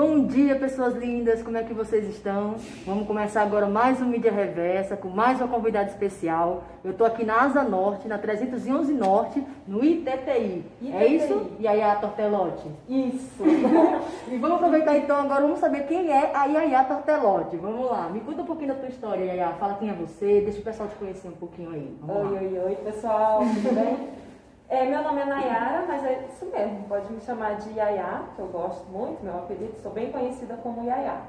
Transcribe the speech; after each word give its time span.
Bom 0.00 0.26
dia, 0.26 0.54
pessoas 0.54 0.94
lindas, 0.94 1.42
como 1.42 1.56
é 1.56 1.64
que 1.64 1.74
vocês 1.74 2.08
estão? 2.08 2.54
Vamos 2.86 3.04
começar 3.04 3.42
agora 3.42 3.66
mais 3.66 4.00
um 4.00 4.04
Mídia 4.04 4.30
Reversa, 4.30 4.96
com 4.96 5.08
mais 5.08 5.40
uma 5.40 5.48
convidada 5.48 5.90
especial. 5.90 6.62
Eu 6.84 6.92
estou 6.92 7.04
aqui 7.04 7.24
na 7.24 7.42
Asa 7.42 7.64
Norte, 7.64 8.06
na 8.06 8.16
311 8.16 8.92
Norte, 8.92 9.44
no 9.66 9.84
ITTI. 9.84 10.64
ITTI. 10.80 10.92
É 10.96 11.04
isso, 11.04 11.50
Yaya 11.60 11.96
Tortelote? 11.96 12.68
Isso. 12.88 13.42
E 14.30 14.36
vamos 14.36 14.58
aproveitar 14.58 14.96
então 14.96 15.16
agora, 15.16 15.40
vamos 15.40 15.58
saber 15.58 15.88
quem 15.88 16.12
é 16.12 16.30
a 16.32 16.44
Yaya 16.44 16.84
Tortelote. 16.84 17.56
Vamos 17.56 17.90
lá, 17.90 18.08
me 18.08 18.20
conta 18.20 18.42
um 18.42 18.46
pouquinho 18.46 18.68
da 18.68 18.78
tua 18.78 18.88
história, 18.88 19.24
Yaya. 19.24 19.56
Fala 19.58 19.78
quem 19.80 19.90
é 19.90 19.94
você, 19.94 20.42
deixa 20.42 20.60
o 20.60 20.62
pessoal 20.62 20.88
te 20.88 20.94
conhecer 20.94 21.26
um 21.26 21.32
pouquinho 21.32 21.70
aí. 21.70 21.96
Vamos 22.02 22.34
lá. 22.34 22.38
oi, 22.38 22.46
oi, 22.46 22.58
oi, 22.66 22.76
pessoal, 22.76 23.40
tudo 23.40 23.74
bem? 23.74 24.10
É, 24.70 24.84
meu 24.84 25.02
nome 25.02 25.22
é 25.22 25.24
Nayara, 25.24 25.86
mas 25.88 26.04
é 26.04 26.28
isso 26.30 26.44
mesmo, 26.44 26.84
pode 26.88 27.10
me 27.10 27.22
chamar 27.22 27.56
de 27.56 27.70
Yaya, 27.70 28.24
que 28.36 28.38
eu 28.38 28.48
gosto 28.48 28.84
muito, 28.90 29.24
meu 29.24 29.38
apelido, 29.38 29.74
sou 29.82 29.90
bem 29.90 30.12
conhecida 30.12 30.58
como 30.62 30.84
Yaya. 30.84 31.22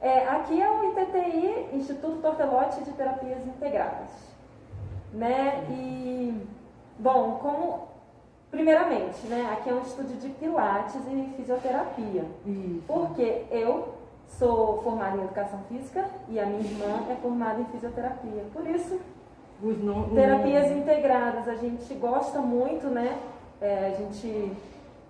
É, 0.00 0.26
aqui 0.26 0.60
é 0.60 0.68
o 0.68 0.90
ITTI, 0.90 1.76
Instituto 1.76 2.20
Tortelote 2.20 2.82
de 2.82 2.90
Terapias 2.92 3.46
Integradas. 3.46 4.10
Né? 5.12 5.64
E, 5.70 6.36
bom, 6.98 7.38
como, 7.40 7.88
primeiramente, 8.50 9.24
né, 9.28 9.50
aqui 9.52 9.70
é 9.70 9.74
um 9.74 9.82
estúdio 9.82 10.16
de 10.16 10.28
pilates 10.30 10.96
e 11.06 11.32
fisioterapia. 11.36 12.24
Isso. 12.44 12.82
Porque 12.88 13.46
eu 13.52 13.94
sou 14.26 14.82
formada 14.82 15.16
em 15.16 15.20
educação 15.20 15.60
física 15.68 16.04
e 16.28 16.40
a 16.40 16.46
minha 16.46 16.60
irmã 16.60 17.06
é 17.08 17.14
formada 17.22 17.60
em 17.60 17.64
fisioterapia. 17.66 18.44
Por 18.52 18.66
isso, 18.66 19.00
Terapias 20.14 20.70
integradas 20.70 21.48
a 21.48 21.54
gente 21.56 21.92
gosta 21.94 22.40
muito, 22.40 22.86
né? 22.88 23.18
É, 23.60 23.92
a 23.92 23.96
gente 23.96 24.52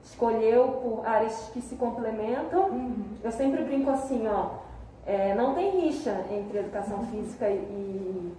escolheu 0.03 0.69
por 0.83 1.07
áreas 1.07 1.51
que 1.53 1.61
se 1.61 1.75
complementam. 1.77 2.69
Uhum. 2.71 3.05
Eu 3.23 3.31
sempre 3.31 3.63
brinco 3.65 3.91
assim, 3.91 4.27
ó. 4.27 4.47
é, 5.07 5.35
não 5.35 5.55
tem 5.55 5.81
rixa 5.81 6.25
entre 6.31 6.59
educação 6.59 7.03
física 7.07 7.49
e, 7.49 8.33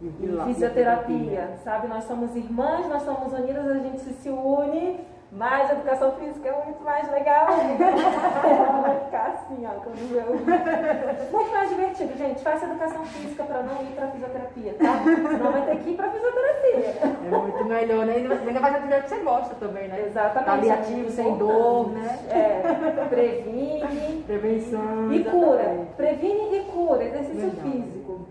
E 0.00 0.06
e 0.06 0.08
pila- 0.20 0.44
fisioterapia, 0.46 1.58
sabe? 1.64 1.88
Nós 1.88 2.04
somos 2.04 2.34
irmãs, 2.36 2.86
nós 2.88 3.02
somos 3.02 3.32
unidas, 3.32 3.66
a 3.66 3.78
gente 3.80 4.00
se 4.00 4.28
une, 4.28 5.00
mas 5.30 5.70
a 5.70 5.74
educação 5.74 6.12
física 6.12 6.48
é 6.48 6.64
muito 6.64 6.82
mais 6.82 7.10
legal. 7.10 7.46
Ela 7.52 8.80
vai 8.80 9.00
ficar 9.04 9.26
assim, 9.34 9.66
ó, 9.66 9.70
quando 9.80 9.98
o- 9.98 11.36
Muito 11.36 11.52
mais 11.52 11.68
divertido, 11.68 12.16
gente. 12.16 12.40
Faça 12.42 12.64
educação 12.64 13.04
física 13.04 13.44
para 13.44 13.62
não 13.62 13.82
ir 13.82 13.92
para 13.94 14.08
fisioterapia, 14.08 14.74
tá? 14.78 15.02
Senão 15.04 15.52
vai 15.52 15.62
ter 15.66 15.76
que 15.78 15.90
ir 15.90 15.96
para 15.96 16.10
fisioterapia. 16.10 16.94
É 17.26 17.36
muito 17.36 17.64
melhor, 17.64 18.06
né? 18.06 18.14
Ainda 18.16 18.34
ainda 18.34 18.60
mais 18.60 18.74
atividade 18.74 19.02
que 19.04 19.08
você 19.10 19.18
gosta 19.22 19.54
também, 19.56 19.88
né? 19.88 20.04
Exatamente. 20.06 20.50
Paliativo, 20.50 21.10
sem 21.10 21.36
dor, 21.36 21.90
né? 21.90 22.18
É, 22.30 23.06
previne 23.08 24.22
Prevenção. 24.26 25.12
e 25.12 25.24
cura. 25.24 25.60
exatamente. 25.62 25.90
Previne 25.96 26.56
e 26.58 26.60
cura, 26.72 27.04
exercício 27.04 27.50
físico. 27.62 28.26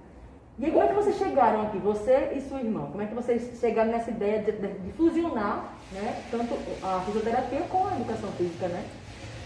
E 0.60 0.66
aí, 0.66 0.72
como 0.72 0.84
é 0.84 0.88
que 0.88 0.94
vocês 0.96 1.16
chegaram 1.18 1.62
aqui, 1.64 1.78
você 1.78 2.32
e 2.36 2.42
sua 2.42 2.60
irmã? 2.60 2.88
Como 2.92 3.04
é 3.04 3.06
que 3.06 3.14
vocês 3.14 3.60
chegaram 3.60 3.92
nessa 3.92 4.10
ideia 4.10 4.40
de, 4.42 4.54
de- 4.54 4.68
de 4.80 4.92
fusionar, 4.94 5.66
né? 5.92 6.24
Tanto 6.30 6.58
a 6.84 7.02
fisioterapia 7.06 7.62
com 7.62 7.88
a 7.88 7.96
educação 7.96 8.32
física, 8.34 8.68
né? 8.68 8.84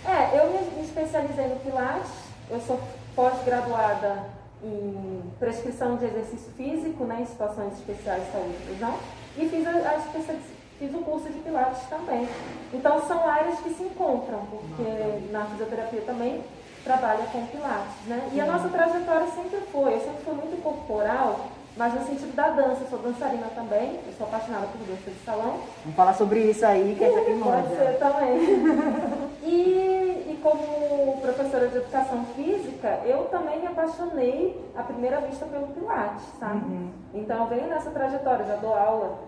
É, 0.06 0.40
eu 0.40 0.52
me 0.76 0.84
especializei 0.84 1.48
no 1.48 1.58
Pilates, 1.58 2.12
eu 2.50 2.60
sou 2.62 2.80
pós-graduada 3.16 4.26
em 4.64 5.22
prescrição 5.40 5.96
de 5.98 6.06
exercício 6.06 6.52
físico, 6.58 7.04
né, 7.06 7.20
em 7.22 7.26
situações 7.26 7.74
especiais 7.74 8.26
de 8.26 8.32
saúde 8.32 8.50
e 8.50 8.64
inclusão, 8.64 8.96
e 9.38 9.50
fiz, 9.50 9.66
a, 9.66 9.72
a 9.72 10.00
fiz 10.80 10.94
o 10.94 11.00
curso 11.00 11.30
de 11.30 11.40
Pilates 11.40 11.84
também. 11.90 12.28
Então 12.74 13.08
são 13.08 13.28
áreas 13.28 13.60
que 13.60 13.74
se 13.74 13.84
encontram, 13.84 14.40
porque 14.46 15.32
na 15.32 15.46
fisioterapia 15.46 16.02
também 16.02 16.44
trabalha 16.84 17.26
com 17.32 17.46
Pilates, 17.48 18.06
né? 18.08 18.30
E 18.34 18.42
a 18.42 18.46
nossa 18.46 18.70
trajetória 18.70 19.28
sempre 19.28 19.60
foi, 19.72 19.94
eu 19.94 20.02
sempre 20.02 20.24
fui 20.24 20.34
muito 20.34 20.62
corporal, 20.64 21.48
mas 21.78 21.94
no 21.94 22.06
sentido 22.06 22.36
da 22.36 22.50
dança, 22.50 22.82
eu 22.82 22.90
sou 22.90 23.00
dançarina 23.00 23.48
também, 23.56 24.00
eu 24.06 24.14
sou 24.18 24.28
apaixonada 24.28 24.68
por 24.68 24.80
dança 24.86 25.10
de 25.10 25.26
salão, 25.26 25.60
Vamos 25.84 25.96
falar 25.96 26.14
sobre 26.14 26.40
isso 26.42 26.66
aí, 26.66 26.96
que 26.98 27.04
essa 27.04 27.20
aqui 27.20 27.40
Pode 27.42 27.70
ser 27.70 27.98
também. 27.98 29.32
e, 29.44 30.32
e 30.32 30.40
como 30.44 31.18
professora 31.22 31.68
de 31.70 31.78
educação 31.78 32.26
física, 32.36 33.00
eu 33.06 33.26
também 33.26 33.62
me 33.62 33.68
apaixonei 33.68 34.62
à 34.76 34.84
primeira 34.84 35.22
vista 35.22 35.46
pelo 35.46 35.68
Pilates, 35.68 36.24
sabe? 36.40 36.66
Uhum. 36.66 36.90
Então 37.14 37.44
eu 37.44 37.48
venho 37.48 37.68
nessa 37.68 37.90
trajetória, 37.90 38.46
já 38.46 38.56
dou 38.58 38.76
aula, 38.76 39.20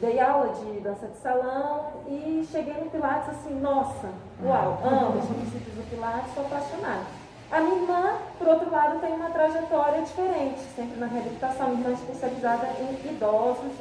dei 0.00 0.18
aula 0.18 0.52
de 0.54 0.80
dança 0.80 1.06
de 1.06 1.16
salão 1.18 1.86
e 2.08 2.46
cheguei 2.50 2.74
no 2.74 2.90
Pilates 2.90 3.28
assim, 3.30 3.54
nossa, 3.60 4.08
uau, 4.42 4.78
amo 4.84 5.18
os 5.18 5.26
princípios 5.26 5.76
do 5.76 5.90
Pilates, 5.90 6.34
sou 6.34 6.44
apaixonada. 6.44 7.23
A 7.50 7.60
minha 7.60 7.76
irmã, 7.76 8.18
por 8.38 8.48
outro 8.48 8.70
lado, 8.70 9.00
tem 9.00 9.12
uma 9.12 9.30
trajetória 9.30 10.02
diferente, 10.02 10.60
sempre 10.74 10.98
na 10.98 11.06
reabilitação, 11.06 11.68
minha 11.68 11.80
irmã 11.80 11.90
é 11.90 11.92
especializada 11.92 12.66
em 12.80 13.14
idosos, 13.14 13.72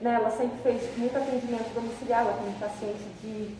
né? 0.00 0.14
Ela 0.14 0.30
sempre 0.30 0.58
fez 0.62 0.96
muito 0.96 1.16
atendimento 1.16 1.74
domiciliar, 1.74 2.22
ela 2.22 2.32
tem 2.34 2.48
um 2.48 2.58
paciente 2.58 3.04
de. 3.20 3.54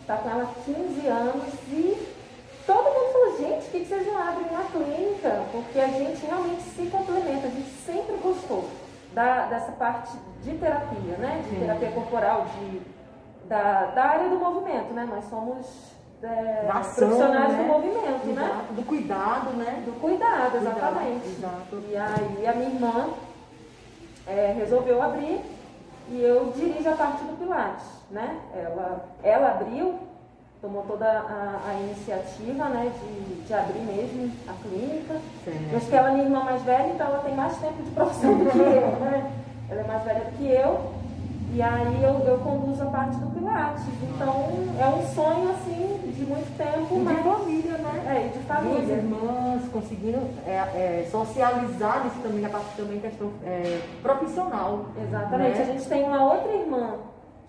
está 0.00 0.16
com 0.16 0.30
ela 0.30 0.44
há 0.44 0.64
15 0.64 1.06
anos 1.06 1.54
e 1.68 2.08
todo 2.66 2.84
mundo 2.84 3.12
falou, 3.12 3.38
gente, 3.38 3.64
por 3.64 3.70
que 3.70 3.80
que 3.80 3.86
vocês 3.86 4.06
não 4.06 4.18
abrem 4.18 4.46
uma 4.48 4.64
clínica? 4.64 5.42
Porque 5.52 5.78
a 5.78 5.88
gente 5.88 6.26
realmente 6.26 6.62
se 6.62 6.86
complementa, 6.86 7.46
a 7.46 7.50
gente 7.50 7.70
sempre 7.84 8.16
gostou 8.16 8.68
da, 9.14 9.46
dessa 9.46 9.72
parte 9.72 10.16
de 10.42 10.52
terapia, 10.56 11.16
né? 11.18 11.42
De 11.44 11.50
Sim. 11.50 11.60
terapia 11.60 11.90
corporal, 11.92 12.46
de, 12.58 12.80
da, 13.46 13.86
da 13.86 14.04
área 14.04 14.28
do 14.28 14.36
movimento, 14.36 14.92
né? 14.92 15.06
Nós 15.08 15.24
somos 15.28 15.92
é, 16.22 16.64
Da 16.66 16.78
ação, 16.78 17.08
profissionais 17.08 17.52
né? 17.52 17.58
do 17.58 17.64
movimento, 17.64 18.26
né? 18.26 18.42
Exato, 18.44 18.72
Do 18.74 18.82
cuidado, 18.86 19.50
né? 19.56 19.82
Do 19.84 20.00
cuidado, 20.00 20.56
exatamente. 20.56 21.26
exato. 21.26 21.82
E 21.88 21.96
aí 21.96 22.46
a 22.46 22.52
minha 22.54 22.68
irmã 22.68 23.08
é, 24.26 24.54
resolveu 24.56 25.02
abrir 25.02 25.40
e 26.08 26.20
eu 26.22 26.52
dirijo 26.54 26.88
a 26.88 26.92
parte 26.92 27.24
do 27.24 27.36
Pilates, 27.38 27.86
né? 28.10 28.38
Ela, 28.54 29.04
ela 29.22 29.50
abriu, 29.50 29.98
tomou 30.60 30.82
toda 30.82 31.06
a, 31.06 31.60
a 31.68 31.74
iniciativa, 31.74 32.68
né, 32.68 32.92
de, 33.00 33.42
de 33.46 33.54
abrir 33.54 33.80
mesmo 33.80 34.30
a 34.48 34.52
clínica. 34.62 35.14
Certo. 35.44 35.60
Mas 35.72 35.88
que 35.88 35.94
ela 35.94 36.08
é 36.10 36.12
minha 36.12 36.24
irmã 36.24 36.44
mais 36.44 36.62
velha, 36.62 36.88
então 36.88 37.06
ela 37.06 37.18
tem 37.18 37.34
mais 37.34 37.56
tempo 37.56 37.82
de 37.82 37.90
profissão 37.90 38.38
do 38.38 38.50
que 38.50 38.58
eu, 38.58 39.00
né? 39.00 39.32
Ela 39.70 39.80
é 39.80 39.84
mais 39.84 40.04
velha 40.04 40.24
do 40.24 40.36
que 40.36 40.50
eu. 40.50 40.92
E 41.54 41.60
aí 41.60 42.02
eu, 42.02 42.18
eu 42.26 42.38
conduzo 42.38 42.82
a 42.82 42.86
parte 42.86 43.16
do 43.16 43.26
Pilates. 43.30 43.84
Então 44.02 44.34
é 44.80 44.86
um 44.86 45.06
sonho 45.14 45.50
assim 45.50 45.71
muito 46.32 46.56
tempo, 46.56 46.94
E 46.94 46.98
de 46.98 47.04
mas 47.04 47.24
família, 47.24 47.78
né? 47.78 48.04
é, 48.06 48.26
e 48.26 48.28
de 48.28 48.38
Duas 48.38 48.46
família. 48.46 48.94
irmãs 48.94 49.62
conseguindo 49.72 50.18
é, 50.46 50.50
é, 50.56 51.08
socializar 51.10 52.06
isso 52.06 52.20
também, 52.22 52.44
a 52.44 52.48
parte 52.48 52.76
também 52.76 53.00
questão 53.00 53.30
é, 53.44 53.80
profissional. 54.02 54.86
Exatamente. 55.02 55.58
né? 55.58 55.62
A 55.62 55.64
gente 55.72 55.88
tem 55.88 56.02
uma 56.04 56.24
outra 56.34 56.52
irmã 56.52 56.94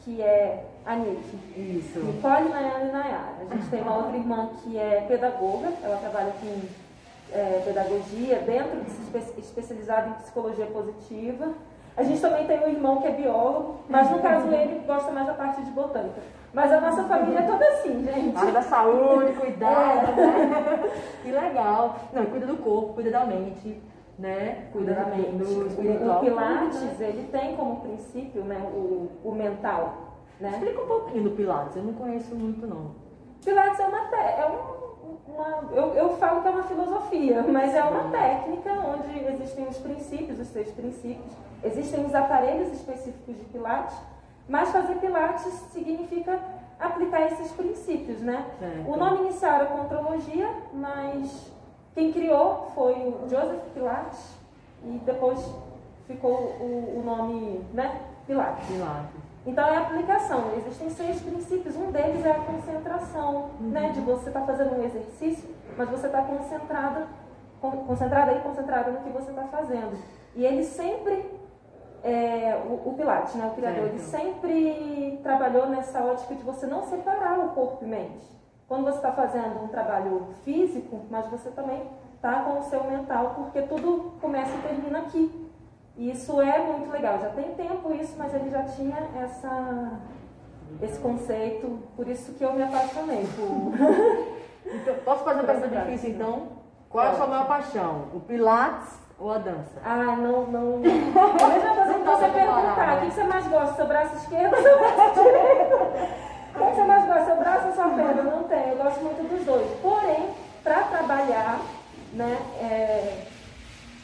que 0.02 0.22
é 0.22 0.66
a 0.86 0.96
Nick. 0.96 1.38
Isso. 1.58 2.00
Nicole, 2.00 2.50
Nayana 2.50 2.86
e 2.86 2.92
Nayara. 2.92 3.34
A 3.50 3.56
gente 3.56 3.70
tem 3.70 3.82
uma 3.82 3.96
outra 3.98 4.18
irmã 4.18 4.50
que 4.62 4.78
é 4.78 5.06
pedagoga, 5.08 5.70
ela 5.82 5.98
trabalha 5.98 6.34
com 6.42 6.60
é, 7.32 7.62
pedagogia, 7.66 8.40
dentro 8.46 8.82
de 8.82 8.92
se 8.92 9.02
espe- 9.04 9.40
especializada 9.40 10.10
em 10.10 10.14
psicologia 10.22 10.66
positiva. 10.66 11.50
A 11.96 12.04
gente 12.04 12.20
também 12.22 12.48
tem 12.48 12.60
um 12.64 12.68
irmão 12.68 13.02
que 13.02 13.08
é 13.08 13.12
biólogo, 13.12 13.76
mas 13.88 14.10
no 14.10 14.20
caso 14.20 14.48
ele 14.48 14.84
gosta 14.88 15.12
mais 15.12 15.28
da 15.28 15.34
parte 15.34 15.62
de 15.62 15.72
botânica. 15.72 16.22
Mas 16.54 16.72
a 16.72 16.80
nossa 16.82 17.04
família 17.04 17.40
é 17.40 17.44
toda 17.44 17.66
assim, 17.68 18.04
gente. 18.04 18.38
Área 18.38 18.52
da 18.52 18.62
saúde, 18.62 19.34
cuidado, 19.34 20.16
né? 20.16 20.92
Que 21.24 21.32
legal. 21.32 21.96
Não, 22.12 22.26
cuida 22.26 22.46
do 22.48 22.58
corpo, 22.58 22.94
cuida 22.94 23.12
da 23.12 23.26
mente, 23.26 23.82
né? 24.20 24.66
Cuida 24.72 24.94
da 24.94 25.06
mente. 25.06 25.32
do 25.38 25.68
espiritual. 25.68 26.18
o 26.18 26.22
Pilates, 26.22 27.02
ele 27.02 27.28
tem 27.32 27.56
como 27.56 27.82
princípio 27.82 28.44
né, 28.44 28.60
o, 28.74 29.10
o 29.24 29.32
mental. 29.32 29.94
Né? 30.40 30.50
Explica 30.50 30.82
um 30.82 30.88
pouquinho 30.88 31.24
do 31.26 31.32
Pilates, 31.32 31.76
eu 31.76 31.84
não 31.84 31.94
conheço 31.94 32.36
muito 32.36 32.66
não. 32.68 32.92
Pilates 33.44 33.80
é 33.80 33.86
uma, 33.88 33.98
é 34.16 34.46
um- 34.48 35.34
uma 35.34 35.64
eu, 35.72 35.94
eu 35.96 36.10
falo 36.18 36.42
que 36.42 36.48
é 36.48 36.52
uma 36.52 36.64
filosofia, 36.64 37.44
mas 37.48 37.74
é 37.74 37.84
uma 37.84 38.12
técnica 38.12 38.72
onde 38.72 39.20
princípios, 40.44 40.48
os 40.48 40.48
seis 40.50 40.72
princípios, 40.72 41.34
existem 41.64 42.06
os 42.06 42.14
aparelhos 42.14 42.72
específicos 42.74 43.38
de 43.38 43.44
Pilates, 43.46 43.96
mas 44.48 44.70
fazer 44.70 44.96
Pilates 44.96 45.44
significa 45.72 46.40
aplicar 46.80 47.26
esses 47.32 47.52
princípios, 47.52 48.20
né? 48.22 48.46
Certo. 48.60 48.92
O 48.92 48.98
nome 48.98 49.22
inicial 49.22 49.56
era 49.56 49.66
contrologia, 49.68 50.50
mas 50.74 51.52
quem 51.96 52.12
criou 52.12 52.72
foi 52.76 52.94
o 52.94 53.30
Joseph 53.30 53.64
Pilates 53.74 54.20
e 54.84 55.00
depois 55.06 55.40
ficou 56.08 56.58
o, 56.60 57.00
o 57.00 57.04
nome, 57.06 57.66
né? 57.74 58.02
Pilates. 58.28 58.68
Pilates. 58.68 59.24
Então 59.46 59.66
é 59.68 59.78
aplicação. 59.78 60.54
Existem 60.58 60.90
seis 60.90 61.22
princípios. 61.22 61.76
Um 61.76 61.92
deles 61.92 62.26
é 62.26 62.32
a 62.32 62.40
concentração, 62.40 63.50
né? 63.60 63.90
De 63.90 64.02
você 64.02 64.28
estar 64.28 64.42
tá 64.42 64.46
fazendo 64.46 64.76
um 64.76 64.84
exercício, 64.84 65.50
mas 65.78 65.90
você 65.90 66.08
está 66.08 66.22
concentrada, 66.22 67.08
concentrada 67.62 68.34
e 68.34 68.40
concentrada 68.42 68.92
no 68.92 69.02
que 69.02 69.10
você 69.10 69.30
está 69.30 69.44
fazendo. 69.44 69.98
E 70.36 70.46
ele 70.46 70.64
sempre, 70.64 71.26
é, 72.04 72.62
o, 72.66 72.90
o 72.90 72.94
Pilates, 72.98 73.36
né? 73.36 73.48
O 73.48 73.56
criador, 73.56 73.88
ele 73.88 74.00
sempre 74.00 75.20
trabalhou 75.22 75.68
nessa 75.68 76.04
ótica 76.04 76.36
de 76.36 76.44
você 76.44 76.66
não 76.66 76.84
separar 76.84 77.40
o 77.40 77.50
corpo 77.50 77.84
e 77.84 77.88
mente. 77.88 78.26
Quando 78.68 78.86
você 78.86 78.98
está 78.98 79.12
fazendo 79.12 79.64
um 79.64 79.68
trabalho 79.68 80.28
físico, 80.44 81.02
mas 81.10 81.28
você 81.28 81.52
também 81.52 81.84
está 82.16 82.42
com 82.42 82.60
o 82.60 82.64
seu 82.64 82.84
mental, 82.86 83.34
porque 83.36 83.62
tudo 83.64 84.14
começa 84.20 84.56
e 84.56 84.62
termina 84.62 85.00
aqui. 85.00 85.50
E 85.96 86.10
isso 86.10 86.42
é 86.42 86.58
muito 86.60 86.90
legal. 86.90 87.20
Já 87.20 87.30
tem 87.30 87.54
tempo 87.54 87.94
isso, 87.94 88.16
mas 88.18 88.34
ele 88.34 88.50
já 88.50 88.64
tinha 88.64 88.98
essa, 89.22 90.00
esse 90.82 91.00
conceito, 91.00 91.80
por 91.96 92.08
isso 92.08 92.34
que 92.34 92.44
eu 92.44 92.54
me 92.54 92.64
apaixonei. 92.64 93.28
Por... 93.36 93.74
então, 94.66 94.96
posso 95.04 95.24
fazer 95.24 95.42
uma 95.42 95.46
pergunta 95.46 95.68
difícil 95.68 96.12
então? 96.12 96.64
Qual 96.90 97.06
é 97.06 97.10
a 97.10 97.16
sua 97.16 97.28
maior 97.28 97.48
paixão? 97.48 98.08
O 98.14 98.20
Pilates 98.20 99.03
ou 99.24 99.32
a 99.32 99.38
dança? 99.38 99.80
Ah, 99.84 100.16
não, 100.18 100.46
não. 100.48 100.82
Eu 100.84 101.62
já 101.62 101.74
fazendo 101.76 102.04
você 102.04 102.28
perguntar, 102.28 102.98
o 102.98 103.06
que 103.06 103.14
você 103.14 103.24
mais 103.24 103.48
gosta? 103.48 103.76
Seu 103.76 103.88
braço 103.88 104.16
esquerdo 104.18 104.54
ou 104.54 104.62
seu 104.62 104.78
braço 104.78 105.14
direito? 105.24 105.76
O 106.56 106.70
que 106.70 106.76
você 106.76 106.84
mais 106.84 107.06
gosta? 107.06 107.26
Seu 107.26 107.38
braço 107.38 107.68
ou 107.68 107.74
sua 107.74 107.90
perna? 107.90 108.24
Não 108.24 108.44
tem, 108.44 108.70
eu 108.70 108.78
gosto 108.78 109.00
muito 109.02 109.30
dos 109.30 109.46
dois. 109.46 109.68
Porém, 109.82 110.30
para 110.62 110.82
trabalhar, 110.84 111.62
né, 112.14 112.38
é, 112.60 113.26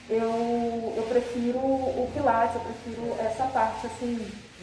eu, 0.10 0.94
eu 0.96 1.04
prefiro 1.10 1.60
o 1.60 2.10
Pilates, 2.14 2.56
eu 2.56 2.62
prefiro 2.62 3.16
essa 3.20 3.44
parte 3.46 3.88
assim 3.88 4.16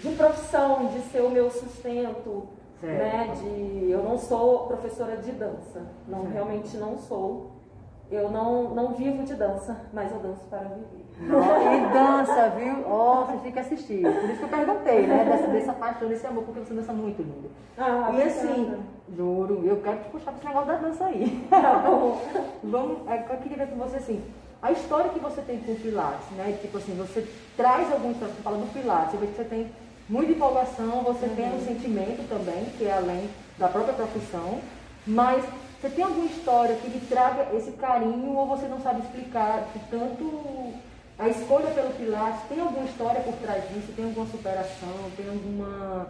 de 0.02 0.08
profissão, 0.16 0.86
de 0.86 1.00
ser 1.10 1.20
o 1.20 1.30
meu 1.30 1.50
sustento, 1.50 2.48
certo. 2.80 2.98
né? 2.98 3.34
De 3.36 3.90
eu 3.90 4.02
não 4.02 4.18
sou 4.18 4.66
professora 4.66 5.16
de 5.18 5.32
dança, 5.32 5.86
não 6.08 6.22
certo. 6.22 6.32
realmente 6.32 6.76
não 6.78 6.98
sou. 6.98 7.55
Eu 8.10 8.30
não, 8.30 8.74
não 8.74 8.92
vivo 8.92 9.24
de 9.24 9.34
dança, 9.34 9.76
mas 9.92 10.12
eu 10.12 10.18
danço 10.18 10.44
para 10.48 10.60
viver. 10.60 11.04
e 11.18 11.92
dança, 11.92 12.50
viu? 12.50 12.84
Ó, 12.86 13.22
oh, 13.22 13.24
você 13.26 13.38
tem 13.38 13.52
que 13.52 13.58
assistir. 13.58 14.02
Por 14.02 14.30
isso 14.30 14.38
que 14.38 14.44
eu 14.44 14.48
perguntei, 14.48 15.06
né? 15.06 15.24
Dessa, 15.24 15.48
dessa 15.48 15.72
paixão, 15.72 16.08
desse 16.08 16.26
amor, 16.26 16.44
porque 16.44 16.60
você 16.60 16.74
dança 16.74 16.92
muito 16.92 17.22
lindo. 17.22 17.50
Ah, 17.76 18.10
e 18.14 18.22
assim, 18.22 18.80
juro, 19.16 19.62
eu 19.64 19.80
quero 19.82 19.98
te 19.98 20.08
puxar 20.10 20.32
para 20.32 20.38
esse 20.38 20.46
negócio 20.46 20.68
da 20.68 20.76
dança 20.76 21.06
aí. 21.06 21.46
Tá 21.50 21.78
bom. 21.78 22.20
Vamos, 22.62 23.08
é, 23.08 23.26
eu 23.28 23.36
queria 23.38 23.58
ver 23.58 23.68
com 23.70 23.76
você 23.76 23.96
assim 23.96 24.22
a 24.62 24.72
história 24.72 25.10
que 25.10 25.20
você 25.20 25.42
tem 25.42 25.58
com 25.60 25.72
o 25.72 25.76
Pilates, 25.76 26.28
né? 26.30 26.58
Tipo 26.60 26.78
assim, 26.78 26.96
você 26.96 27.26
traz 27.56 27.92
alguma 27.92 28.12
história, 28.12 28.34
você 28.34 28.42
fala 28.42 28.58
do 28.58 28.72
Pilates, 28.72 29.12
você 29.12 29.16
vê 29.18 29.26
que 29.26 29.36
você 29.36 29.44
tem 29.44 29.70
muita 30.08 30.32
empolgação, 30.32 31.02
você 31.02 31.26
uhum. 31.26 31.36
tem 31.36 31.54
um 31.54 31.64
sentimento 31.64 32.28
também, 32.28 32.64
que 32.76 32.84
é 32.84 32.92
além 32.92 33.28
da 33.58 33.68
própria 33.68 33.94
profissão, 33.94 34.60
mas 35.06 35.44
você 35.86 35.90
tem 35.90 36.04
alguma 36.04 36.26
história 36.26 36.74
que 36.76 36.88
lhe 36.88 37.00
traga 37.06 37.54
esse 37.54 37.70
carinho 37.72 38.34
ou 38.34 38.46
você 38.46 38.66
não 38.66 38.80
sabe 38.80 39.02
explicar 39.02 39.68
que 39.72 39.78
tanto 39.88 40.74
a 41.16 41.28
escolha 41.28 41.70
pelo 41.70 41.90
Pilates, 41.94 42.40
tem 42.48 42.60
alguma 42.60 42.84
história 42.84 43.20
por 43.20 43.34
trás 43.34 43.62
disso, 43.68 43.92
tem 43.94 44.04
alguma 44.04 44.26
superação, 44.26 45.10
tem 45.16 45.28
alguma 45.28 46.08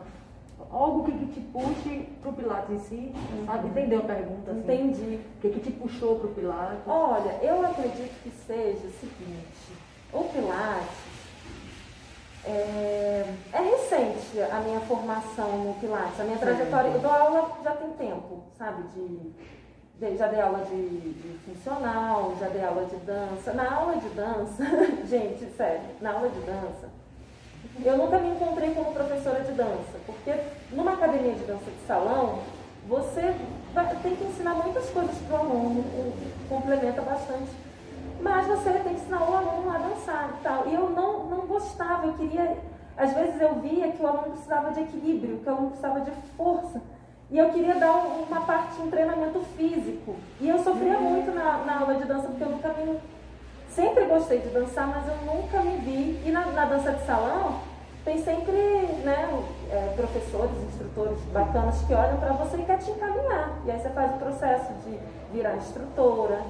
algo 0.71 1.05
que, 1.05 1.13
que 1.13 1.27
te 1.27 1.41
puxe 1.41 2.09
para 2.23 2.31
o 2.31 2.33
Pilates 2.33 2.71
em 2.71 2.79
si, 2.81 3.13
uhum. 3.15 3.47
sabe? 3.47 3.69
Entendeu 3.69 4.01
a 4.01 4.05
pergunta? 4.05 4.51
Assim? 4.51 4.61
Entendi. 4.61 5.21
O 5.37 5.41
que, 5.41 5.51
que 5.51 5.61
te 5.61 5.71
puxou 5.73 6.19
para 6.19 6.29
o 6.29 6.35
Pilates? 6.35 6.83
Olha, 6.87 7.39
eu 7.43 7.65
acredito 7.65 8.23
que 8.23 8.31
seja 8.47 8.87
o 8.87 8.91
seguinte, 8.93 9.73
o 10.13 10.25
Pilates 10.25 11.07
é, 12.47 13.27
é, 13.53 13.61
recente 13.61 14.41
a 14.41 14.61
minha 14.61 14.81
formação 14.81 15.65
no 15.65 15.75
Pilates, 15.75 16.19
a 16.19 16.25
minha 16.25 16.39
trajetória, 16.39 16.89
eu 16.89 17.01
dou 17.01 17.11
aula 17.11 17.51
já 17.63 17.73
tem 17.73 17.91
tempo, 17.91 18.45
sabe? 18.57 18.83
De, 18.95 19.07
de 19.07 19.66
já 20.01 20.27
dei 20.27 20.41
aula 20.41 20.65
de, 20.65 21.01
de, 21.01 21.39
funcional, 21.47 22.37
já 22.39 22.49
dei 22.49 22.65
aula 22.65 22.85
de 22.85 22.97
dança. 22.97 23.53
Na 23.53 23.75
aula 23.75 23.97
de 23.97 24.09
dança, 24.11 24.65
gente, 25.09 25.47
sério, 25.57 25.81
na 26.01 26.13
aula 26.13 26.29
de 26.29 26.41
dança, 26.41 26.89
eu 27.85 27.97
nunca 27.97 28.19
me 28.19 28.31
encontrei 28.31 28.75
como 28.75 28.93
professora 28.93 29.41
de 29.41 29.53
dança, 29.53 29.99
porque 30.05 30.35
numa 30.73 30.93
academia 30.93 31.35
de 31.35 31.45
dança 31.45 31.71
de 31.71 31.87
salão, 31.87 32.41
você 32.89 33.35
vai, 33.75 33.87
tem 34.03 34.17
que 34.17 34.25
ensinar 34.25 34.55
muitas 34.55 34.89
coisas 34.91 35.17
para 35.27 35.37
o 35.37 35.41
aluno, 35.41 35.85
complementa 36.49 37.03
bastante, 37.03 37.51
mas 38.21 38.47
você 38.47 38.71
tem 38.71 38.83
que 38.83 39.01
ensinar 39.01 39.29
o 39.29 39.35
aluno 39.35 39.71
a 39.75 39.79
dançar 39.79 40.31
e 40.39 40.43
tal. 40.43 40.67
E 40.69 40.75
eu 40.75 40.91
não, 40.91 41.25
não 41.25 41.47
gostava, 41.47 42.07
eu 42.07 42.15
queria, 42.15 42.57
às 42.97 43.13
vezes 43.13 43.41
eu 43.41 43.55
via 43.57 43.93
que 43.93 44.03
o 44.03 44.07
aluno 44.07 44.33
precisava 44.33 44.73
de 44.73 44.81
equilíbrio, 44.81 45.39
que 45.39 45.49
o 45.49 45.53
aluno 45.53 45.69
precisava 45.69 46.01
de 46.01 46.11
força. 46.37 46.81
E 47.31 47.39
eu 47.39 47.51
queria 47.51 47.75
dar 47.75 47.93
uma 47.93 48.41
parte, 48.43 48.81
um 48.81 48.91
treinamento 48.91 49.41
físico. 49.57 50.17
E 50.41 50.49
eu 50.49 50.59
sofria 50.59 50.97
uhum. 50.99 51.11
muito 51.11 51.33
na, 51.33 51.59
na 51.65 51.81
aula 51.81 51.95
de 51.95 52.05
dança, 52.05 52.29
porque 52.29 52.45
eu 52.45 52.51
nunca 52.51 52.69
me 52.75 52.99
sempre 53.71 54.05
gostei 54.05 54.39
de 54.39 54.49
dançar, 54.49 54.87
mas 54.87 55.07
eu 55.09 55.17
nunca 55.35 55.61
me 55.61 55.77
vi. 55.79 56.23
E 56.25 56.31
na, 56.31 56.47
na 56.47 56.65
dança 56.65 56.93
de 56.93 57.05
salão, 57.05 57.61
tem 58.05 58.23
sempre 58.23 58.57
né, 59.03 59.29
é, 59.71 59.93
professores, 59.97 60.57
instrutores 60.69 61.19
bacanas 61.33 61.83
que 61.83 61.93
olham 61.93 62.17
para 62.19 62.33
você 62.35 62.59
e 62.59 62.65
querem 62.65 62.85
te 62.85 62.91
encaminhar. 62.93 63.59
E 63.67 63.71
aí 63.71 63.81
você 63.81 63.89
faz 63.91 64.15
o 64.15 64.19
processo 64.19 64.73
de 64.85 64.97
virar 65.33 65.57
instrutora, 65.57 66.41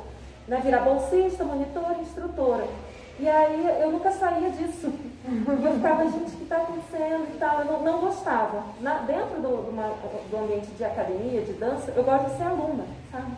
né, 0.46 0.60
virar 0.62 0.80
bolsista, 0.80 1.42
monitora, 1.44 1.96
instrutora. 2.00 2.64
E 3.18 3.28
aí 3.28 3.80
eu 3.80 3.92
nunca 3.92 4.10
saía 4.12 4.50
disso. 4.50 4.92
Eu 5.26 5.72
ficava, 5.74 6.04
gente, 6.04 6.34
o 6.34 6.36
que 6.36 6.42
está 6.44 6.56
acontecendo 6.56 7.34
e 7.34 7.38
tal. 7.38 7.60
Eu 7.60 7.64
não, 7.64 7.82
não 7.82 8.00
gostava. 8.00 8.62
Na, 8.80 8.98
dentro 8.98 9.40
do, 9.40 9.48
do, 9.48 10.30
do 10.30 10.36
ambiente 10.36 10.68
de 10.68 10.84
academia, 10.84 11.42
de 11.42 11.54
dança, 11.54 11.92
eu 11.96 12.04
gosto 12.04 12.30
de 12.30 12.36
ser 12.36 12.44
aluna, 12.44 12.84
sabe? 13.10 13.32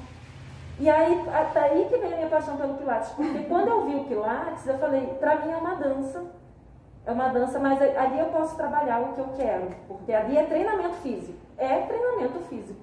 E 0.81 0.89
aí, 0.89 1.25
até 1.33 1.61
aí 1.61 1.89
que 1.89 1.99
vem 1.99 2.13
a 2.13 2.17
minha 2.17 2.29
paixão 2.29 2.57
pelo 2.57 2.75
Pilates, 2.75 3.11
porque 3.11 3.41
quando 3.49 3.67
eu 3.67 3.85
vi 3.87 3.97
o 3.97 4.05
Pilates, 4.05 4.65
eu 4.65 4.79
falei, 4.79 5.07
para 5.19 5.37
mim 5.37 5.51
é 5.51 5.57
uma 5.57 5.75
dança, 5.75 6.25
é 7.05 7.11
uma 7.11 7.29
dança, 7.31 7.59
mas 7.59 7.83
ali 7.83 8.19
eu 8.21 8.27
posso 8.27 8.55
trabalhar 8.55 9.01
o 9.01 9.13
que 9.15 9.19
eu 9.19 9.29
quero, 9.37 9.71
porque 9.89 10.13
ali 10.13 10.37
é 10.37 10.45
treinamento 10.45 10.95
físico, 10.97 11.37
é 11.57 11.79
treinamento 11.81 12.39
físico. 12.49 12.79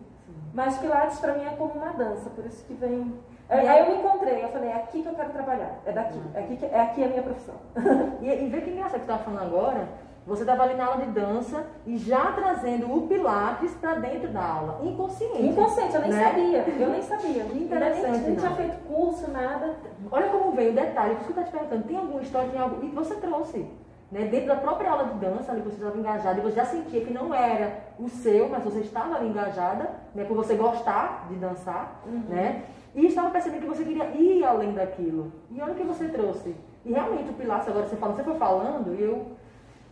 Mas 0.54 0.78
Pilates 0.78 1.20
para 1.20 1.36
mim 1.36 1.46
é 1.46 1.52
como 1.52 1.74
uma 1.74 1.94
dança, 1.94 2.30
por 2.30 2.46
isso 2.46 2.66
que 2.66 2.74
vem. 2.74 3.14
Aí, 3.50 3.68
aí 3.68 3.80
eu 3.80 3.92
me 3.92 4.00
encontrei, 4.00 4.44
eu 4.44 4.50
falei, 4.50 4.70
é 4.70 4.76
aqui 4.76 5.04
que 5.04 5.08
eu 5.08 5.14
quero 5.14 5.30
trabalhar, 5.30 5.80
é 5.86 5.92
daqui, 5.92 6.20
é 6.34 6.40
aqui, 6.40 6.58
que, 6.58 6.66
é 6.66 6.82
aqui 6.82 7.04
a 7.04 7.08
minha 7.08 7.22
profissão. 7.22 7.56
e, 8.22 8.28
e 8.28 8.50
vê 8.50 8.62
que 8.62 8.72
engraçado 8.72 9.02
que 9.02 9.06
você 9.06 9.12
estava 9.12 9.24
falando 9.24 9.44
agora, 9.44 9.88
você 10.26 10.42
estava 10.42 10.64
ali 10.64 10.74
na 10.74 10.86
aula 10.86 11.06
de 11.06 11.12
dança 11.12 11.64
e 11.86 11.98
já 11.98 12.32
trazendo 12.32 12.92
o 12.92 13.08
Pilates 13.08 13.72
para 13.76 13.96
dentro 13.96 14.30
da 14.30 14.44
aula, 14.44 14.80
inconsciente. 14.84 15.46
Inconsciente, 15.46 15.94
eu 15.94 16.02
nem 16.02 16.10
né? 16.10 16.24
sabia. 16.24 16.66
Eu 16.80 16.90
nem 16.90 17.02
sabia. 17.04 17.44
Interessante. 17.44 18.12
Nem, 18.12 18.22
nem 18.22 18.36
tinha 18.36 18.52
feito 18.52 18.88
curso, 18.88 19.30
nada. 19.30 19.76
Olha 20.12 20.28
como 20.30 20.52
veio 20.54 20.72
o 20.72 20.76
detalhe, 20.76 21.14
por 21.16 21.22
isso 21.22 21.34
que 21.34 21.40
eu 21.40 21.44
estou 21.44 21.44
te 21.44 21.52
perguntando, 21.52 21.88
tem 21.88 21.98
alguma 21.98 22.22
história, 22.22 22.50
tem 22.50 22.60
algo. 22.60 22.84
E 22.84 22.90
você 22.90 23.16
trouxe. 23.16 23.68
Né? 24.12 24.26
Dentro 24.26 24.48
da 24.48 24.56
própria 24.56 24.90
aula 24.90 25.06
de 25.06 25.20
dança, 25.20 25.52
ali 25.52 25.62
você 25.62 25.76
estava 25.76 25.98
engajada 25.98 26.40
e 26.40 26.44
você 26.44 26.56
já 26.56 26.66
sentia 26.66 27.06
que 27.06 27.14
não 27.14 27.34
era 27.34 27.82
o 28.00 28.08
seu, 28.08 28.50
mas 28.50 28.64
você 28.64 28.80
estava 28.80 29.16
ali 29.16 29.28
engajada, 29.28 29.92
né? 30.14 30.24
por 30.24 30.36
você 30.36 30.56
gostar 30.56 31.28
de 31.28 31.36
dançar, 31.36 32.02
uhum. 32.06 32.24
né? 32.30 32.64
E 32.96 33.08
estava 33.08 33.30
percebendo 33.30 33.62
que 33.62 33.68
você 33.68 33.84
queria 33.84 34.06
ir 34.12 34.44
além 34.46 34.74
daquilo. 34.74 35.32
E 35.52 35.62
olha 35.62 35.74
o 35.74 35.76
que 35.76 35.84
você 35.84 36.08
trouxe. 36.08 36.56
E 36.86 36.94
realmente 36.94 37.30
o 37.30 37.34
Pilates, 37.34 37.68
agora 37.68 37.88
você 37.88 37.98
fala, 37.98 38.14
você 38.14 38.24
foi 38.24 38.36
falando, 38.36 38.96
e 38.96 39.04
eu 39.04 39.36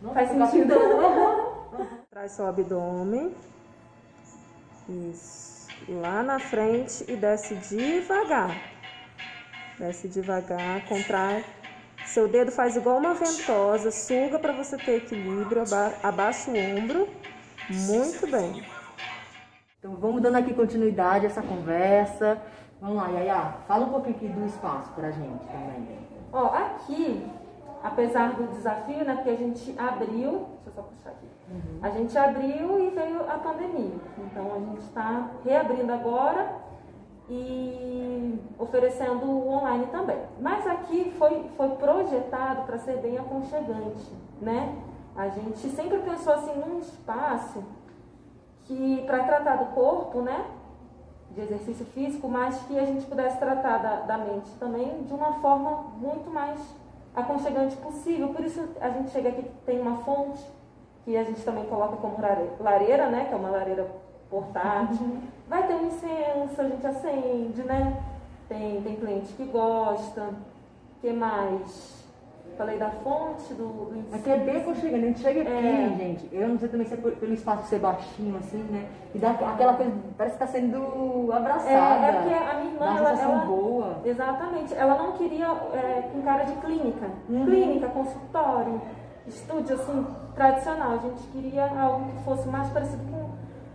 não 0.00 0.14
faz 0.14 0.30
sentido. 0.30 0.74
Traz 2.10 2.32
seu 2.32 2.46
abdômen. 2.46 3.34
Isso. 4.88 5.68
Lá 5.88 6.22
na 6.22 6.38
frente 6.38 7.04
e 7.06 7.16
desce 7.16 7.54
devagar. 7.56 8.56
Desce 9.78 10.08
devagar, 10.08 10.86
contrai. 10.86 11.44
Seu 12.06 12.28
dedo 12.28 12.52
faz 12.52 12.76
igual 12.76 12.98
uma 12.98 13.14
ventosa, 13.14 13.90
suga 13.90 14.38
para 14.38 14.52
você 14.52 14.76
ter 14.76 14.96
equilíbrio, 14.98 15.62
aba 15.62 15.92
abaixa 16.02 16.50
o 16.50 16.54
ombro. 16.56 17.08
Muito 17.68 18.26
bem. 18.30 18.64
Então 19.78 19.96
vamos 19.96 20.22
dando 20.22 20.36
aqui 20.36 20.54
continuidade 20.54 21.26
a 21.26 21.28
essa 21.28 21.42
conversa. 21.42 22.40
Vamos 22.84 22.98
lá, 22.98 23.08
Yaya, 23.08 23.54
fala 23.66 23.86
um 23.86 23.88
pouquinho 23.88 24.14
aqui 24.14 24.28
do 24.28 24.44
espaço 24.44 24.90
pra 24.92 25.10
gente 25.10 25.42
também. 25.46 25.98
Ó, 26.30 26.48
aqui 26.48 27.26
apesar 27.82 28.34
do 28.34 28.46
desafio, 28.52 29.06
né? 29.06 29.14
Porque 29.14 29.30
a 29.30 29.36
gente 29.36 29.74
abriu, 29.78 30.48
deixa 30.62 30.68
eu 30.68 30.72
só 30.74 30.82
puxar 30.82 31.10
aqui. 31.10 31.26
Uhum. 31.50 31.78
A 31.80 31.88
gente 31.88 32.18
abriu 32.18 32.78
e 32.78 32.90
veio 32.90 33.22
a 33.22 33.38
pandemia. 33.38 33.94
Então 34.18 34.54
a 34.54 34.58
gente 34.58 34.80
está 34.80 35.30
reabrindo 35.42 35.94
agora 35.94 36.56
e 37.30 38.38
oferecendo 38.58 39.24
o 39.30 39.48
online 39.48 39.86
também. 39.86 40.20
Mas 40.38 40.66
aqui 40.66 41.10
foi, 41.18 41.42
foi 41.56 41.70
projetado 41.76 42.66
para 42.66 42.76
ser 42.76 42.98
bem 42.98 43.16
aconchegante, 43.16 44.12
né? 44.42 44.76
A 45.16 45.28
gente 45.28 45.70
sempre 45.70 46.00
pensou 46.00 46.34
assim 46.34 46.54
num 46.54 46.80
espaço 46.80 47.64
que 48.64 49.02
para 49.06 49.24
tratar 49.24 49.56
do 49.56 49.72
corpo, 49.72 50.20
né? 50.20 50.44
De 51.34 51.40
exercício 51.40 51.84
físico, 51.86 52.28
mas 52.28 52.56
que 52.66 52.78
a 52.78 52.84
gente 52.84 53.04
pudesse 53.06 53.38
tratar 53.38 53.78
da, 53.78 53.96
da 54.02 54.18
mente 54.18 54.48
também 54.60 55.02
de 55.02 55.12
uma 55.12 55.32
forma 55.40 55.84
muito 56.00 56.30
mais 56.30 56.60
aconchegante 57.14 57.74
possível. 57.76 58.28
Por 58.28 58.44
isso 58.44 58.62
a 58.80 58.88
gente 58.90 59.10
chega 59.10 59.30
aqui 59.30 59.44
tem 59.66 59.80
uma 59.80 59.96
fonte, 59.98 60.44
que 61.04 61.16
a 61.16 61.24
gente 61.24 61.42
também 61.42 61.64
coloca 61.66 61.96
como 61.96 62.20
lare- 62.20 62.50
lareira, 62.60 63.08
né? 63.10 63.24
Que 63.24 63.34
é 63.34 63.36
uma 63.36 63.50
lareira 63.50 63.86
portátil. 64.30 65.18
Vai 65.48 65.66
ter 65.66 65.74
um 65.74 65.86
incenso, 65.86 66.60
a 66.60 66.64
gente 66.68 66.86
acende, 66.86 67.62
né? 67.64 68.00
Tem, 68.48 68.80
tem 68.82 68.96
cliente 68.96 69.32
que 69.34 69.44
gosta. 69.44 70.22
O 70.22 71.00
que 71.00 71.12
mais? 71.12 72.03
Falei 72.56 72.78
da 72.78 72.88
fonte 72.90 73.52
do, 73.54 73.64
do. 73.66 74.04
Aqui 74.14 74.30
é 74.30 74.36
bem 74.38 74.58
aconchegante. 74.58 74.94
A 75.04 75.08
gente 75.08 75.20
chega 75.20 75.40
aqui, 75.42 75.50
É. 75.52 75.94
gente. 75.98 76.28
Eu 76.32 76.48
não 76.48 76.58
sei 76.58 76.68
também 76.68 76.86
se 76.86 76.94
é 76.94 76.96
por- 76.96 77.12
pelo 77.12 77.32
espaço 77.34 77.66
ser 77.68 77.80
baixinho, 77.80 78.36
assim, 78.38 78.62
né? 78.70 78.86
E 79.12 79.18
dá 79.18 79.30
aquela 79.30 79.74
coisa, 79.74 79.92
parece 80.16 80.34
que 80.34 80.38
tá 80.40 80.46
sendo 80.46 81.30
abraçada. 81.32 81.70
É, 82.06 82.08
é 82.08 82.12
porque 82.12 82.32
a 82.34 82.54
minha 82.60 82.72
irmã, 82.74 82.96
ela, 82.96 83.20
ela- 83.20 83.44
boa. 83.44 83.96
Exatamente. 84.04 84.72
Ela 84.74 84.94
não 84.96 85.12
queria 85.12 85.46
é, 85.72 86.08
com 86.12 86.22
cara 86.22 86.44
de 86.44 86.52
clínica. 86.54 87.06
Uhum. 87.28 87.44
Clínica, 87.44 87.88
consultório, 87.88 88.80
estúdio 89.26 89.74
assim, 89.74 90.06
tradicional. 90.36 90.92
A 90.92 90.98
gente 90.98 91.22
queria 91.32 91.66
algo 91.80 92.04
que 92.12 92.22
fosse 92.24 92.48
mais 92.48 92.68
parecido 92.70 93.02
com 93.10 93.13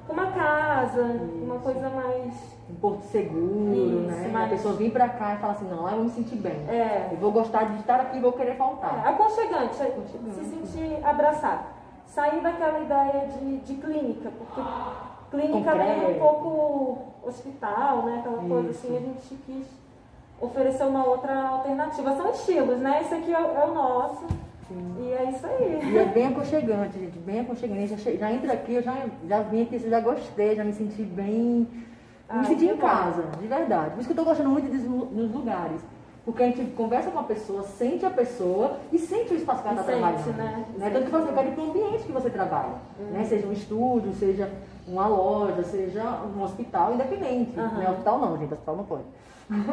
uma 0.09 0.27
casa, 0.31 1.01
uma 1.03 1.59
coisa 1.59 1.89
mais. 1.89 2.33
Um 2.69 2.75
porto 2.75 3.01
seguro, 3.05 3.73
Isso, 3.73 4.29
né? 4.31 4.43
A 4.45 4.47
pessoa 4.47 4.75
vir 4.75 4.91
pra 4.91 5.09
cá 5.09 5.33
e 5.33 5.37
fala 5.37 5.53
assim, 5.53 5.67
não, 5.67 5.83
lá 5.83 5.91
eu 5.91 5.95
vou 5.97 6.05
me 6.05 6.11
sentir 6.11 6.35
bem. 6.35 6.53
É, 6.69 7.09
Eu 7.11 7.17
vou 7.17 7.31
gostar 7.31 7.63
de 7.63 7.79
estar 7.79 7.99
aqui 7.99 8.17
e 8.17 8.21
vou 8.21 8.31
querer 8.33 8.51
é, 8.51 8.55
voltar. 8.55 9.01
aconchegante, 9.07 9.75
se 9.75 9.83
Aconchegante. 9.83 10.45
sentir 10.45 11.03
abraçado. 11.03 11.63
Sair 12.05 12.41
daquela 12.41 12.79
ideia 12.79 13.27
de, 13.39 13.57
de 13.57 13.73
clínica, 13.75 14.31
porque 14.37 14.61
clínica 15.31 15.73
lembra 15.73 15.95
um 15.95 15.99
Concreto. 15.99 16.19
pouco 16.19 16.97
hospital, 17.23 18.03
né? 18.03 18.17
Aquela 18.19 18.43
coisa 18.47 18.69
Isso. 18.69 18.85
assim, 18.85 18.97
a 18.97 18.99
gente 18.99 19.35
quis 19.45 19.67
oferecer 20.41 20.83
uma 20.83 21.05
outra 21.05 21.33
alternativa. 21.49 22.15
São 22.15 22.29
estilos, 22.31 22.79
né? 22.79 23.01
Esse 23.01 23.15
aqui 23.15 23.33
é, 23.33 23.39
é 23.39 23.65
o 23.65 23.73
nosso. 23.73 24.25
E 24.99 25.11
é 25.11 25.31
isso 25.31 25.45
aí. 25.45 25.79
E 25.93 25.97
é 25.97 26.05
bem 26.05 26.27
aconchegante, 26.27 26.99
gente, 26.99 27.17
bem 27.19 27.39
aconchegante. 27.41 27.88
Já, 27.95 28.11
já 28.11 28.31
entra 28.31 28.53
aqui, 28.53 28.73
eu 28.75 28.81
já, 28.83 29.05
já 29.27 29.41
vim 29.41 29.63
aqui, 29.63 29.79
já 29.79 29.99
gostei, 29.99 30.55
já 30.55 30.63
me 30.63 30.73
senti 30.73 31.01
bem. 31.03 31.67
Ai, 32.27 32.39
me 32.39 32.45
senti 32.45 32.65
que 32.65 32.71
em 32.71 32.75
bom. 32.75 32.81
casa, 32.81 33.23
de 33.39 33.47
verdade. 33.47 33.91
Por 33.91 33.99
isso 33.99 34.07
que 34.07 34.11
eu 34.19 34.23
tô 34.23 34.29
gostando 34.29 34.49
muito 34.49 34.69
dos 34.71 34.83
lu- 34.85 35.05
nos 35.11 35.31
lugares. 35.33 35.81
Porque 36.25 36.43
a 36.43 36.45
gente 36.47 36.63
conversa 36.75 37.09
com 37.09 37.17
a 37.19 37.23
pessoa, 37.23 37.63
sente 37.63 38.05
a 38.05 38.09
pessoa 38.11 38.77
e 38.91 38.99
sente 38.99 39.33
o 39.33 39.35
espaço 39.38 39.63
que 39.63 39.67
ela 39.69 39.79
está 39.79 39.91
trabalhando. 39.91 40.38
né? 40.38 40.65
né? 40.77 40.89
Tanto 40.91 41.05
que 41.05 41.11
você 41.11 41.31
quer 41.33 41.47
ir 41.47 41.51
para 41.53 41.63
o 41.63 41.69
ambiente 41.69 42.03
que 42.03 42.11
você 42.11 42.29
trabalha. 42.29 42.73
Né? 43.11 43.23
Seja 43.23 43.47
um 43.47 43.51
estúdio, 43.53 44.13
seja 44.13 44.47
uma 44.88 45.07
loja, 45.07 45.63
seja 45.63 46.03
um 46.38 46.43
hospital, 46.43 46.93
independente. 46.93 47.59
Aham. 47.59 47.77
Né? 47.79 47.89
Hospital 47.89 48.19
não, 48.19 48.38
gente, 48.38 48.53
hospital 48.53 48.75
não 48.77 48.83
pode. 48.83 49.03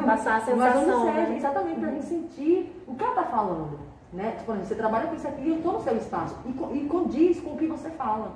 Passar 0.07 0.37
a 0.37 0.41
Mas 0.47 0.49
onde 0.49 0.62
sensação. 0.62 1.05
seja, 1.05 1.12
né? 1.29 1.37
exatamente 1.37 1.81
para 1.81 1.88
a 1.88 1.93
gente 1.93 2.05
sentir 2.07 2.83
o 2.88 2.95
que 2.95 3.05
ela 3.05 3.12
está 3.12 3.25
falando. 3.25 3.79
Né? 4.13 4.31
Tipo, 4.33 4.45
por 4.47 4.53
exemplo, 4.53 4.69
você 4.69 4.75
trabalha 4.75 5.07
com 5.09 5.15
isso 5.17 5.27
aqui 5.29 5.43
e 5.43 5.49
eu 5.51 5.57
estou 5.57 5.73
no 5.75 5.83
seu 5.83 5.97
espaço. 5.97 6.37
E, 6.47 6.51
e 6.79 6.87
condiz 6.89 7.41
com 7.41 7.51
o 7.51 7.57
que 7.57 7.67
você 7.67 7.91
fala. 7.91 8.33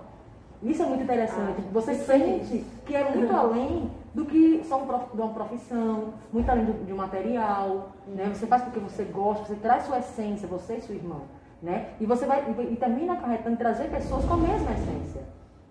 Isso 0.63 0.83
é 0.83 0.87
muito 0.87 1.03
interessante. 1.05 1.57
Ah, 1.59 1.71
você 1.73 1.95
sente 1.95 2.65
que 2.85 2.95
é 2.95 3.09
muito 3.11 3.33
Uhum. 3.33 3.39
além 3.39 3.91
do 4.13 4.27
que 4.27 4.63
só 4.69 4.79
um 4.83 4.87
prof- 4.87 5.15
de 5.15 5.21
uma 5.23 5.33
profissão, 5.33 6.09
muito 6.33 6.51
além 6.51 6.65
do- 6.67 6.85
de 6.85 6.93
um 6.93 6.97
material. 6.97 7.91
Né? 8.07 8.31
Você 8.35 8.47
faz 8.47 8.63
porque 8.65 8.81
você 8.81 9.05
gosta, 9.05 9.45
você 9.47 9.55
traz 9.55 9.85
sua 9.85 9.99
essência, 10.01 10.47
você 10.47 10.75
e 10.75 10.81
sua 10.83 10.95
irmã. 10.95 11.17
Né? 11.63 11.91
E 12.01 12.05
você 12.07 12.27
vai 12.27 12.43
e, 12.59 12.73
e 12.73 12.77
termina 12.77 13.15
acarretando 13.15 13.57
trazer 13.57 13.85
pessoas 13.91 14.25
com 14.25 14.35
a 14.35 14.37
mesma 14.39 14.71
essência. 14.73 15.23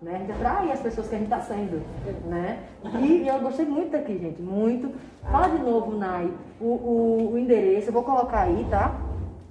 Né? 0.01 0.15
A 0.15 0.17
gente 0.19 0.31
atrai 0.31 0.71
as 0.71 0.79
pessoas 0.79 1.07
que 1.07 1.15
a 1.15 1.17
gente 1.19 1.27
está 1.31 1.41
sendo. 1.41 1.81
Né? 2.27 2.59
E, 2.99 3.05
e 3.23 3.27
eu 3.27 3.39
gostei 3.41 3.65
muito 3.65 3.91
daqui, 3.91 4.17
gente. 4.17 4.41
Muito. 4.41 4.91
Fala 5.29 5.49
de 5.49 5.59
novo, 5.61 5.95
Nai, 5.97 6.31
o, 6.59 6.65
o, 6.65 7.29
o 7.33 7.37
endereço. 7.37 7.89
Eu 7.89 7.93
vou 7.93 8.03
colocar 8.03 8.41
aí, 8.41 8.65
tá? 8.71 8.95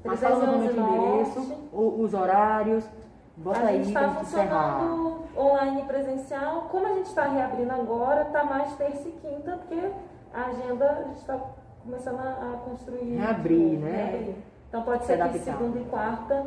Mas 0.08 0.20
fala 0.20 0.46
novamente 0.46 0.70
o 0.70 0.74
311 0.74 0.98
endereço, 0.98 1.70
os 1.72 2.14
horários. 2.14 2.84
Bota 3.36 3.60
a 3.60 3.72
gente 3.72 3.88
está 3.88 4.08
gente 4.08 4.22
encerrar. 4.22 4.80
funcionando 4.80 5.18
online 5.36 5.82
presencial. 5.84 6.62
Como 6.70 6.86
a 6.86 6.94
gente 6.94 7.06
está 7.06 7.24
reabrindo 7.24 7.72
agora, 7.72 8.22
está 8.22 8.42
mais 8.42 8.74
terça 8.74 9.08
e 9.08 9.12
quinta, 9.12 9.58
porque 9.58 9.90
a 10.34 10.46
agenda 10.46 10.90
a 10.90 11.02
gente 11.04 11.18
está 11.18 11.38
começando 11.84 12.18
a, 12.18 12.58
construir. 12.64 13.16
Reabrir, 13.16 13.78
novo, 13.78 13.86
né? 13.86 14.10
reabrir. 14.10 14.36
Então 14.68 14.82
pode 14.82 15.04
Se 15.04 15.16
ser 15.16 15.28
que 15.30 15.38
segunda 15.38 15.78
e 15.78 15.84
quarta 15.84 16.46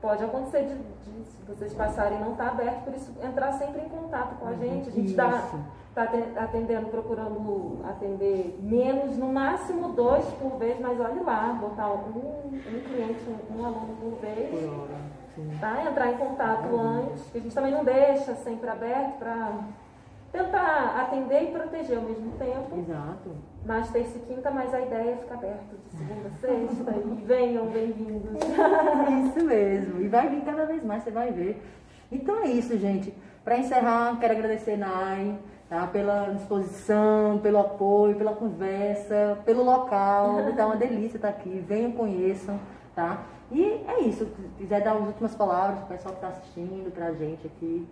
pode 0.00 0.24
acontecer 0.24 0.62
de, 0.64 0.74
de 0.74 1.24
se 1.24 1.42
vocês 1.46 1.74
passarem 1.74 2.18
e 2.18 2.20
não 2.20 2.32
está 2.32 2.48
aberto, 2.48 2.84
por 2.84 2.94
isso 2.94 3.12
entrar 3.22 3.52
sempre 3.52 3.82
em 3.82 3.88
contato 3.88 4.36
com 4.36 4.48
a 4.48 4.54
gente. 4.54 4.88
A 4.88 4.92
gente 4.92 5.06
Isso. 5.06 5.16
tá 5.16 5.44
aten- 6.00 6.36
atendendo, 6.36 6.86
procurando 6.88 7.80
atender 7.84 8.58
menos, 8.62 9.16
no 9.16 9.32
máximo 9.32 9.90
dois 9.90 10.24
por 10.34 10.58
vez, 10.58 10.80
mas 10.80 10.98
olhe 10.98 11.20
lá, 11.20 11.58
botar 11.60 11.92
um, 11.92 12.48
um 12.48 12.80
cliente, 12.80 13.20
um, 13.28 13.60
um 13.60 13.64
aluno 13.66 13.96
por 14.00 14.18
vez 14.20 14.50
Por 14.50 14.88
tá? 15.60 15.84
Entrar 15.84 16.12
em 16.12 16.16
contato 16.16 16.76
antes, 16.76 17.22
que 17.30 17.38
a 17.38 17.40
gente 17.40 17.54
também 17.54 17.72
não 17.72 17.84
deixa 17.84 18.34
sempre 18.36 18.68
aberto 18.68 19.18
para 19.18 19.58
tentar 20.30 20.96
atender 21.02 21.42
e 21.42 21.46
proteger 21.52 21.98
ao 21.98 22.04
mesmo 22.04 22.32
tempo. 22.32 22.78
Exato. 22.78 23.30
Mas 23.64 23.90
terça 23.90 24.16
e 24.16 24.20
quinta, 24.22 24.50
mas 24.50 24.72
a 24.72 24.80
ideia 24.80 25.10
é 25.10 25.16
ficar 25.16 25.34
aberto 25.34 25.76
de 25.84 25.96
segunda 25.96 26.28
a 26.28 26.30
sexta 26.40 26.90
e 26.92 27.24
venham 27.24 27.66
bem-vindos. 27.66 28.32
Isso 29.28 29.44
mesmo. 29.44 30.00
E 30.00 30.08
vai 30.08 30.28
vir 30.28 30.42
cada 30.42 30.64
vez 30.64 30.82
mais, 30.82 31.02
você 31.02 31.10
vai 31.10 31.30
ver. 31.30 31.62
Então 32.10 32.38
é 32.42 32.48
isso, 32.48 32.76
gente. 32.78 33.14
Para 33.44 33.58
encerrar, 33.58 34.18
quero 34.20 34.34
agradecer 34.34 34.76
Nai, 34.76 35.38
tá? 35.72 35.86
Pela 35.86 36.34
disposição, 36.34 37.38
pelo 37.42 37.58
apoio, 37.58 38.14
pela 38.16 38.34
conversa, 38.34 39.38
pelo 39.46 39.64
local. 39.64 40.36
Tá 40.54 40.66
uma 40.66 40.76
delícia 40.76 41.16
estar 41.16 41.30
aqui. 41.30 41.64
Venham, 41.66 41.92
conheçam, 41.92 42.60
tá? 42.94 43.22
E 43.50 43.82
é 43.88 44.00
isso. 44.00 44.26
Se 44.26 44.48
quiser 44.58 44.82
dar 44.82 44.92
as 44.96 45.06
últimas 45.06 45.34
palavras 45.34 45.78
pro 45.78 45.88
pessoal 45.88 46.14
que 46.14 46.22
está 46.24 46.28
assistindo, 46.28 46.92
pra 46.92 47.12
gente 47.12 47.46
aqui. 47.46 47.88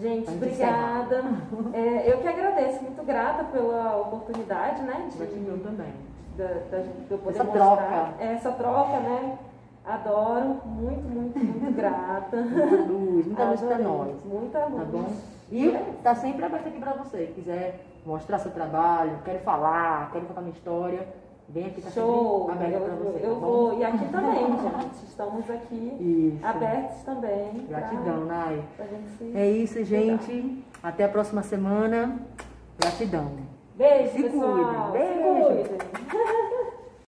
Gente, 0.00 0.28
obrigada. 0.28 1.22
É, 1.72 2.12
eu 2.12 2.18
que 2.18 2.26
agradeço, 2.26 2.82
muito 2.82 3.04
grata 3.04 3.44
pela 3.44 3.96
oportunidade, 4.00 4.82
né? 4.82 5.08
De, 5.10 5.18
Gratidão 5.18 5.58
também. 5.58 5.92
da, 6.36 6.46
da, 6.46 6.78
de 6.78 7.10
eu 7.10 7.18
poder 7.18 7.36
Essa 7.36 7.44
mostrar 7.44 7.76
troca. 7.76 8.22
essa 8.24 8.52
troca, 8.52 9.00
né? 9.00 9.38
Adoro, 9.84 10.60
muito, 10.64 11.08
muito, 11.08 11.38
muito 11.38 11.74
grata. 11.74 12.36
Muita 12.36 12.76
luz, 12.76 13.26
muita 13.26 13.44
luz 13.44 13.62
Adorei. 13.62 13.84
nós. 13.84 14.16
Muita 14.24 14.66
luz. 14.66 14.78
Tá 14.80 14.84
bom? 14.84 15.39
E 15.50 15.70
tá 16.02 16.14
sempre 16.14 16.44
aberto 16.44 16.68
aqui 16.68 16.78
pra 16.78 16.92
você. 16.92 17.32
Quiser 17.34 17.80
mostrar 18.06 18.38
seu 18.38 18.50
trabalho, 18.52 19.18
quero 19.24 19.40
falar, 19.40 20.10
quero 20.12 20.26
contar 20.26 20.40
minha 20.42 20.52
história, 20.52 21.06
vem 21.48 21.66
aqui, 21.66 21.82
tá 21.82 21.90
Show! 21.90 22.48
sempre 22.50 22.66
aberto 22.66 22.84
pra 22.84 22.92
Eu, 22.94 23.12
você. 23.12 23.26
eu 23.26 23.34
tá 23.34 23.40
vou. 23.40 23.78
E 23.78 23.84
aqui 23.84 24.04
também, 24.08 24.46
gente. 24.46 25.04
Estamos 25.06 25.50
aqui 25.50 25.96
Isso. 26.40 26.46
abertos 26.46 27.02
também. 27.02 27.66
pra- 27.68 27.78
Gratidão, 27.80 28.24
Nai. 28.26 28.62
Pra 28.76 28.86
gente 28.86 29.08
se... 29.18 29.32
É 29.36 29.50
isso, 29.50 29.84
gente. 29.84 30.64
Até 30.82 31.04
a 31.04 31.08
próxima 31.08 31.42
semana. 31.42 32.16
Gratidão. 32.78 33.32
Beijo, 33.76 34.12
Se 34.12 34.22
pessoal. 34.22 34.52
cuidem. 34.92 35.06
Beijo. 35.06 35.56
Se 35.56 35.74
cuidem. 35.74 36.50